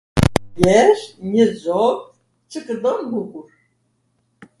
jesh 0.61 1.05
njw 1.31 1.49
zok 1.63 1.99
qw 2.49 2.59
kwndon 2.65 3.01
bukur. 3.11 3.47